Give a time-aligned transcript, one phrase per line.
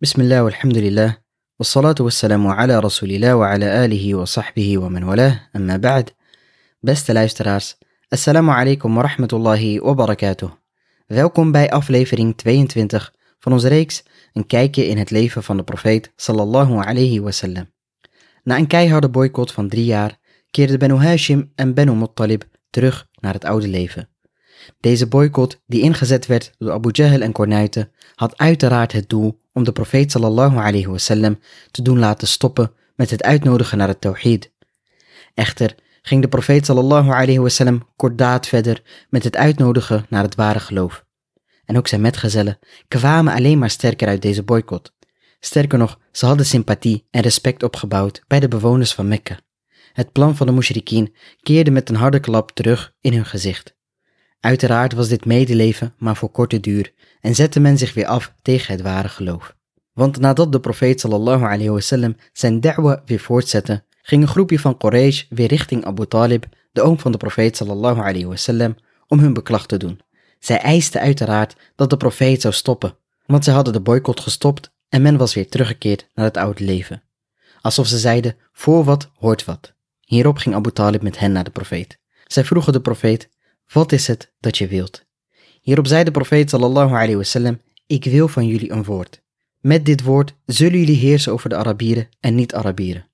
[0.00, 1.16] بسم الله والحمد لله
[1.58, 6.10] والصلاة والسلام على رسول الله وعلى آله وصحبه ومن والاه أما بعد
[6.86, 7.76] Beste luisteraars,
[8.08, 10.50] assalamu alaikum wa rahmatullahi wa barakatuh.
[11.06, 14.02] Welkom bij aflevering 22 van onze reeks
[14.32, 17.70] Een kijkje in het leven van de profeet sallallahu alayhi wasallam.
[18.42, 20.18] Na een keiharde boycott van drie jaar
[20.50, 24.08] keerden Benu Hashim en Benu Muttalib terug naar het oude leven.
[24.79, 29.63] Deze boycott, die ingezet werd door Abu Jahl en Kornuiten, had uiteraard het doel om
[29.63, 31.39] de profeet sallallahu alayhi wasallam
[31.71, 34.51] te doen laten stoppen met het uitnodigen naar het tawhid.
[35.33, 40.59] Echter ging de profeet sallallahu alayhi wasallam kordaat verder met het uitnodigen naar het ware
[40.59, 41.05] geloof.
[41.65, 44.93] En ook zijn metgezellen kwamen alleen maar sterker uit deze boycott.
[45.39, 49.39] Sterker nog, ze hadden sympathie en respect opgebouwd bij de bewoners van Mekka.
[49.93, 53.74] Het plan van de mushrikien keerde met een harde klap terug in hun gezicht.
[54.39, 58.73] Uiteraard was dit medeleven maar voor korte duur en zette men zich weer af tegen
[58.73, 59.55] het ware geloof.
[59.93, 64.77] Want nadat de profeet sallallahu alayhi wasallam zijn da'wa weer voortzette, ging een groepje van
[64.77, 68.75] Quraysh weer richting Abu Talib, de oom van de profeet sallallahu alayhi wasallam,
[69.07, 69.99] om hun beklag te doen.
[70.39, 75.01] Zij eisten uiteraard dat de profeet zou stoppen, want zij hadden de boycott gestopt en
[75.01, 77.03] men was weer teruggekeerd naar het oude leven.
[77.61, 79.73] Alsof ze zeiden, voor wat hoort wat.
[79.99, 81.99] Hierop ging Abu Talib met hen naar de profeet.
[82.25, 83.29] Zij vroegen de profeet,
[83.71, 85.05] wat is het dat je wilt?
[85.61, 89.23] Hierop zei de profeet sallallahu alayhi wasallam, ik wil van jullie een woord.
[89.59, 93.07] Met dit woord zullen jullie heersen over de Arabieren en niet-Arabieren.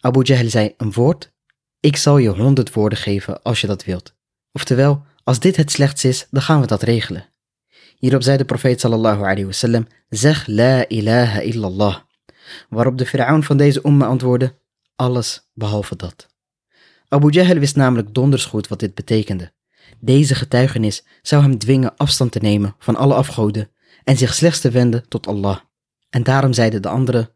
[0.00, 1.32] Abu Jahl zei, een woord?
[1.80, 4.14] Ik zal je honderd woorden geven als je dat wilt.
[4.52, 7.28] Oftewel, als dit het slechts is, dan gaan we dat regelen.
[7.98, 11.96] Hierop zei de profeet sallallahu alayhi wasallam, zeg la ilaha illallah.
[12.68, 14.54] Waarop de Fir'aun van deze umma antwoordde,
[14.96, 16.28] alles behalve dat.
[17.08, 19.52] Abu Jahl wist namelijk donders goed wat dit betekende.
[19.98, 23.70] Deze getuigenis zou hem dwingen afstand te nemen van alle afgoden
[24.04, 25.58] en zich slechts te wenden tot Allah.
[26.10, 27.30] En daarom zeiden de anderen: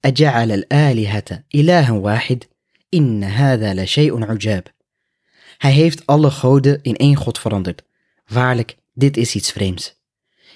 [0.00, 2.48] Aja'al al-alihata ilahan wahid,
[2.88, 4.72] inna hadha la shay'un ujab.
[5.58, 7.82] Hij heeft alle goden in één god veranderd.
[8.26, 9.98] Waarlijk, dit is iets vreemds.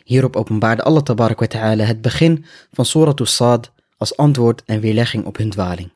[0.05, 5.25] Hierop openbaarde Allah tabarak wa ta'ala het begin van Surah Saad als antwoord en weerlegging
[5.25, 5.93] op hun dwaling.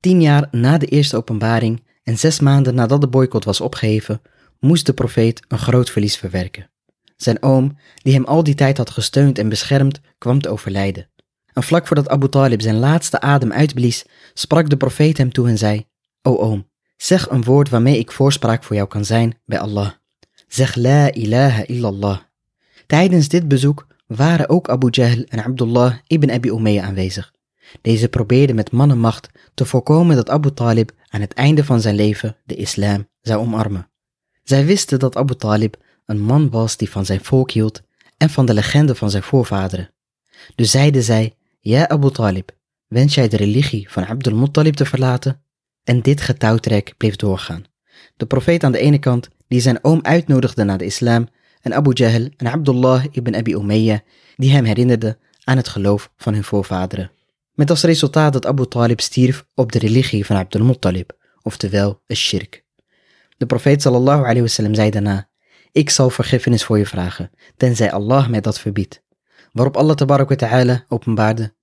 [0.00, 4.20] Tien jaar na de eerste openbaring en zes maanden nadat de boycott was opgeheven,
[4.64, 6.70] moest de profeet een groot verlies verwerken.
[7.16, 11.08] Zijn oom, die hem al die tijd had gesteund en beschermd, kwam te overlijden.
[11.52, 14.04] En vlak voordat Abu Talib zijn laatste adem uitblies,
[14.34, 15.86] sprak de profeet hem toe en zei,
[16.22, 19.90] O oom, zeg een woord waarmee ik voorspraak voor jou kan zijn bij Allah.
[20.48, 22.18] Zeg la ilaha illallah.
[22.86, 27.32] Tijdens dit bezoek waren ook Abu Jahl en Abdullah ibn Abi Umayyah aanwezig.
[27.80, 32.36] Deze probeerden met mannenmacht te voorkomen dat Abu Talib aan het einde van zijn leven
[32.44, 33.92] de islam zou omarmen.
[34.44, 37.82] Zij wisten dat Abu Talib een man was die van zijn volk hield
[38.16, 39.90] en van de legende van zijn voorvaderen.
[40.54, 42.50] Dus zeiden zij, ja Abu Talib,
[42.86, 45.42] wens jij de religie van Abdul Muttalib te verlaten?
[45.84, 47.64] En dit getouwtrek bleef doorgaan.
[48.16, 51.28] De profeet aan de ene kant, die zijn oom uitnodigde naar de islam,
[51.60, 53.98] en Abu Jahl en Abdullah ibn Abi Umayyah,
[54.36, 57.10] die hem herinnerden aan het geloof van hun voorvaderen.
[57.52, 61.12] Met als resultaat dat Abu Talib stierf op de religie van Abdul Muttalib,
[61.42, 62.63] oftewel een shirk.
[63.43, 65.29] De profeet sallallahu alayhi wasallam zei daarna,
[65.71, 69.03] ik zal vergiffenis voor je vragen, tenzij Allah mij dat verbiedt.
[69.51, 71.53] Waarop Allah tabarak wa ta'ala openbaarde,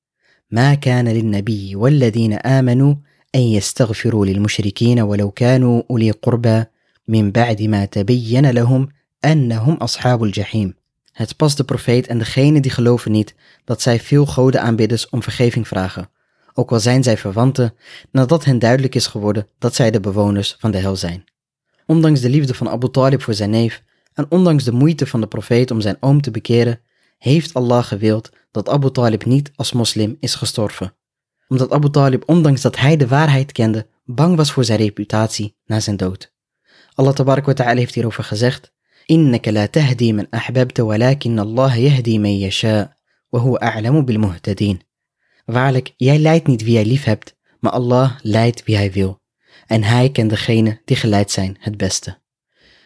[0.50, 2.94] ما كان للنبي والذين آمنوا
[3.34, 6.64] أن يستغفروا للمشركين ولو كانوا أولي قربى
[7.08, 8.88] من بعد ما تبين لهم
[9.24, 10.74] أنهم أصحاب الجحيم.
[11.12, 15.22] Het past de profeet en degenen die geloven niet dat zij veel goden aanbidders om
[15.22, 16.10] vergeving vragen,
[16.54, 17.74] ook al zijn zij verwanten,
[18.10, 21.24] nadat hen duidelijk is geworden dat zij de bewoners van de hel zijn.
[21.90, 23.82] Ondanks de liefde van Abu Talib voor zijn neef
[24.14, 26.80] en ondanks de moeite van de profeet om zijn oom te bekeren,
[27.18, 30.94] heeft Allah gewild dat Abu Talib niet als moslim is gestorven.
[31.48, 35.80] Omdat Abu Talib, ondanks dat hij de waarheid kende, bang was voor zijn reputatie na
[35.80, 36.34] zijn dood.
[36.94, 38.74] Allah tabarak wa ta'ala heeft hierover gezegd,
[39.10, 42.92] إنك لا تهدي من أحببت ولكن الله يهدي من يشاء
[43.32, 44.78] وهو أعلم بالمهتدين.
[45.44, 49.19] Waarlijk, jij leidt niet wie jij lief hebt, maar Allah leidt wie hij wil.
[49.71, 52.17] En hij kent degene die geleid zijn het beste.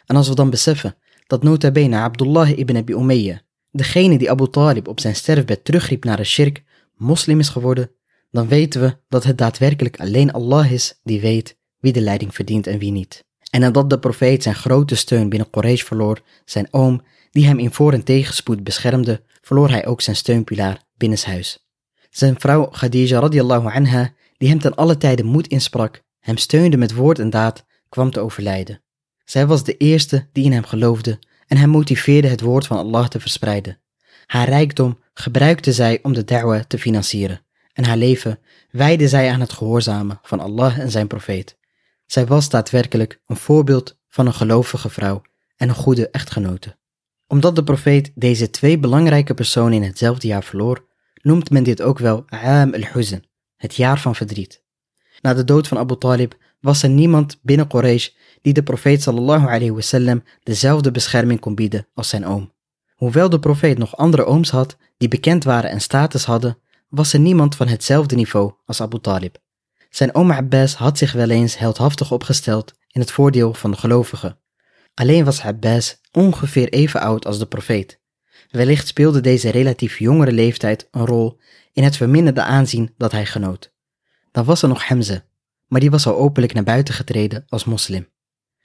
[0.06, 0.96] En als we dan beseffen
[1.28, 3.38] dat nota bene Abdullah ibn Abi Umayyah,
[3.72, 6.64] degene die Abu Talib op zijn sterfbed terugriep naar de shirk,
[6.96, 7.92] moslim is geworden,
[8.32, 12.68] dan weten we dat het daadwerkelijk alleen Allah is die weet wie de leiding verdient
[12.68, 13.24] en wie niet.
[13.50, 17.02] En nadat de profeet zijn grote steun binnen Quraysh verloor, zijn oom,
[17.32, 21.68] die hem in voor- en tegenspoed beschermde, verloor hij ook zijn steunpilaar binnenshuis.
[22.10, 26.94] Zijn vrouw Khadija radiallahu anha, die hem ten alle tijde moed insprak, hem steunde met
[26.94, 28.81] woord en daad, kwam te overlijden.
[29.25, 33.07] Zij was de eerste die in hem geloofde en hem motiveerde het woord van Allah
[33.07, 33.80] te verspreiden.
[34.25, 37.42] Haar rijkdom gebruikte zij om de da'wa te financieren
[37.74, 38.39] en haar leven
[38.72, 41.57] wijde zij aan het gehoorzamen van Allah en zijn profeet.
[42.06, 45.22] Zij was daadwerkelijk een voorbeeld van een gelovige vrouw
[45.56, 46.77] en een goede echtgenote.
[47.27, 50.86] Omdat de profeet deze twee belangrijke personen in hetzelfde jaar verloor,
[51.22, 53.24] noemt men dit ook wel Aam al-Huzn,
[53.56, 54.64] het jaar van verdriet.
[55.21, 58.09] Na de dood van Abu Talib was er niemand binnen Quraysh
[58.41, 62.53] die de profeet sallallahu alayhi wasallam dezelfde bescherming kon bieden als zijn oom.
[62.95, 66.57] Hoewel de profeet nog andere ooms had die bekend waren en status hadden,
[66.89, 69.38] was er niemand van hetzelfde niveau als Abu Talib.
[69.89, 74.39] Zijn oom Abbas had zich wel eens heldhaftig opgesteld in het voordeel van de gelovigen.
[74.94, 78.01] Alleen was Abbas ongeveer even oud als de profeet.
[78.50, 81.39] Wellicht speelde deze relatief jongere leeftijd een rol
[81.73, 83.73] in het verminderde aanzien dat hij genoot.
[84.36, 85.24] Dan was er nog Hamza,
[85.68, 88.08] maar die was al openlijk naar buiten getreden als moslim.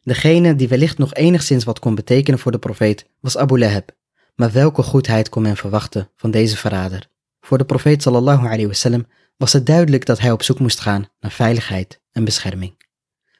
[0.03, 3.91] Degene die wellicht nog enigszins wat kon betekenen voor de profeet was Abu Lahab,
[4.35, 7.09] maar welke goedheid kon men verwachten van deze verrader?
[7.41, 9.07] Voor de profeet sallallahu alayhi wasallam
[9.37, 12.85] was het duidelijk dat hij op zoek moest gaan naar veiligheid en bescherming.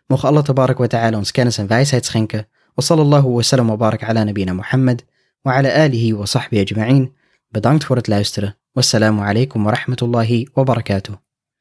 [0.06, 2.49] Mogen Allah tabarak wa ta'ala ons kennis en wijsheid schenken.
[2.75, 5.05] Wa sallallahu wa sallam wa barak ala nabina Muhammad
[5.43, 7.17] wa ala alihi wa sahbihi ajma'in.
[7.49, 8.56] Bedankt voor het luisteren.
[8.73, 11.30] Wassalamu alaikum wa rahmatullahi wa barakatuh.